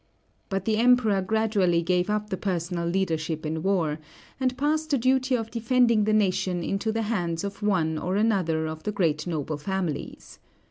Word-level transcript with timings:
But 0.49 0.65
the 0.65 0.77
Emperor 0.77 1.21
gradually 1.21 1.83
gave 1.83 2.09
up 2.09 2.31
the 2.31 2.35
personal 2.35 2.87
leadership 2.87 3.45
in 3.45 3.61
war, 3.61 3.99
and 4.39 4.57
passed 4.57 4.89
the 4.89 4.97
duty 4.97 5.35
of 5.37 5.51
defending 5.51 6.05
the 6.05 6.11
nation 6.11 6.63
into 6.63 6.91
the 6.91 7.03
hands 7.03 7.43
of 7.43 7.61
one 7.61 7.99
or 7.99 8.15
another 8.15 8.65
of 8.65 8.81
the 8.81 8.91
great 8.91 9.27
noble 9.27 9.57
families. 9.57 10.39